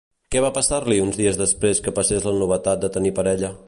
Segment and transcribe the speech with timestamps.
[0.35, 3.59] Què va passar-li uns dies després que passés la novetat de tenir parella?